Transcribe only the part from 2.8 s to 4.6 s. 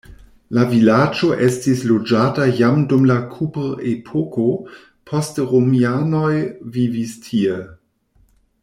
dum la kuprepoko,